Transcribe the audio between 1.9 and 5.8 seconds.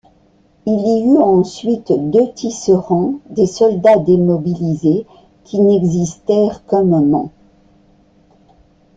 deux tisserands, des soldats démobilisés, qui